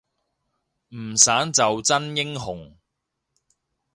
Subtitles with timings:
[0.95, 2.75] 唔散就真英雄